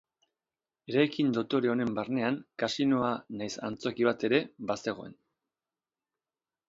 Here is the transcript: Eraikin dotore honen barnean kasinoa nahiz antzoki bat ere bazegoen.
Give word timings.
Eraikin 0.93 1.27
dotore 1.35 1.69
honen 1.73 1.91
barnean 1.99 2.39
kasinoa 2.63 3.11
nahiz 3.43 3.53
antzoki 3.71 4.09
bat 4.09 4.27
ere 4.31 4.41
bazegoen. 4.73 5.15